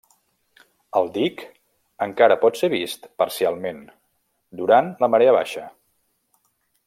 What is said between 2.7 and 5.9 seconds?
vist parcialment durant la marea baixa.